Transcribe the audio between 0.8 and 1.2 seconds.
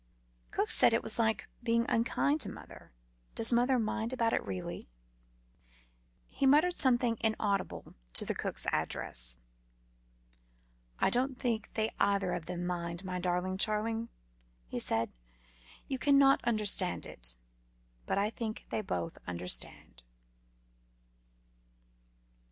it was